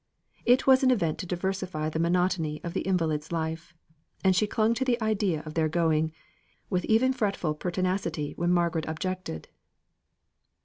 [0.47, 3.75] It was an event to diversify the monotony of the invalid's life;
[4.23, 6.11] and she clung to the idea of their going,
[6.71, 9.49] with even fretful pertinacity, when Margaret objected.